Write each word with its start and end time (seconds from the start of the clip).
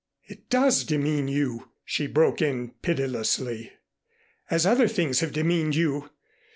"It 0.23 0.49
does 0.49 0.83
demean 0.83 1.27
you," 1.27 1.69
she 1.85 2.07
broke 2.07 2.41
in 2.41 2.71
pitilessly, 2.81 3.73
"as 4.49 4.65
other 4.65 4.87
things 4.87 5.19
have 5.19 5.31
demeaned 5.31 5.75
you. 5.75 6.09